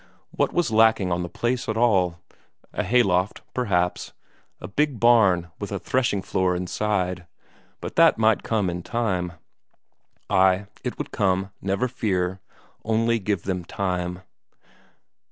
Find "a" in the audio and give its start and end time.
2.73-2.81, 4.59-4.67, 5.71-5.77